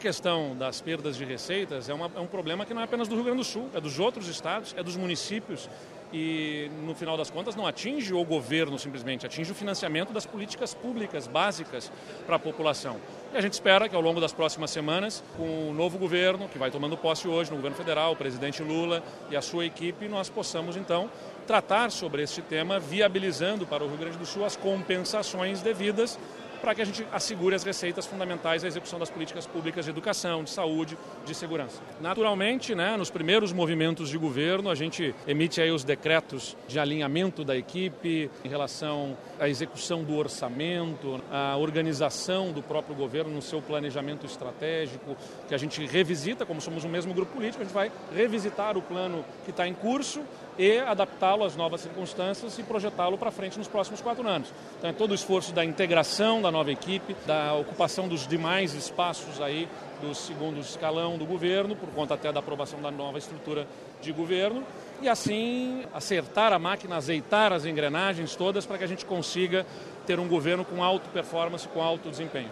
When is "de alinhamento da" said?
36.66-37.56